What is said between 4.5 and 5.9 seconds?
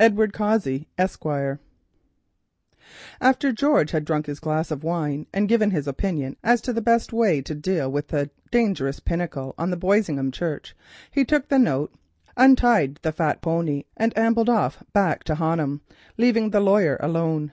of wine and given his